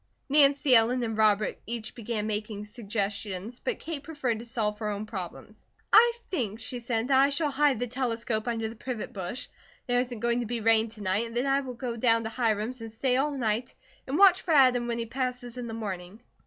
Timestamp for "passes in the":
15.05-15.75